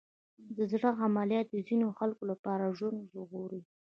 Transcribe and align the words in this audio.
د 0.57 0.57
زړه 0.71 0.89
عملیات 1.05 1.47
د 1.51 1.57
ځینو 1.67 1.87
خلکو 1.99 2.23
لپاره 2.31 2.75
ژوند 2.77 2.97
ژغوري. 3.11 3.61